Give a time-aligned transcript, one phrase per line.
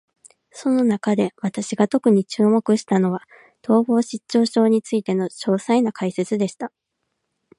[0.49, 3.21] その中で、私が特に注目したのは、
[3.63, 6.71] 統合失調症についての詳細な解説でした。